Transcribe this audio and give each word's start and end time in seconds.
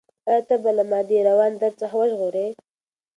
ایا 0.29 0.41
ته 0.47 0.55
به 0.63 0.71
ما 0.75 0.77
له 0.91 0.99
دې 1.09 1.19
روان 1.29 1.51
درد 1.61 1.75
څخه 1.81 1.95
وژغورې؟ 1.97 2.47